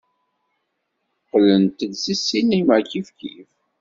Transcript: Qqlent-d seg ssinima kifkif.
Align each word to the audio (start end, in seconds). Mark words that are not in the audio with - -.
Qqlent-d 1.23 1.79
seg 2.03 2.17
ssinima 2.19 2.77
kifkif. 2.89 3.49